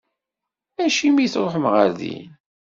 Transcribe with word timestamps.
Acimi 0.83 1.21
i 1.23 1.27
tṛuḥem 1.33 1.65
ɣer 1.73 1.89
din? 1.99 2.29